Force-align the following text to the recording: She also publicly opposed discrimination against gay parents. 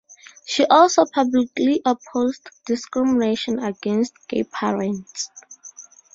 She 0.47 0.65
also 0.65 1.05
publicly 1.13 1.79
opposed 1.85 2.49
discrimination 2.65 3.59
against 3.59 4.15
gay 4.27 4.45
parents. 4.45 5.29